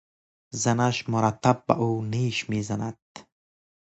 [0.53, 3.01] زنش مرتب به او نیش میزند.